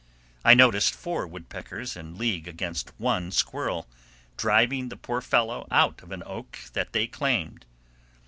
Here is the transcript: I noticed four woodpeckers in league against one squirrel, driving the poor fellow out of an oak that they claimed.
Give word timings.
I 0.43 0.55
noticed 0.55 0.95
four 0.95 1.27
woodpeckers 1.27 1.95
in 1.95 2.17
league 2.17 2.47
against 2.47 2.91
one 2.99 3.31
squirrel, 3.31 3.87
driving 4.35 4.89
the 4.89 4.97
poor 4.97 5.21
fellow 5.21 5.67
out 5.69 6.01
of 6.01 6.11
an 6.11 6.23
oak 6.25 6.57
that 6.73 6.91
they 6.91 7.05
claimed. 7.05 7.67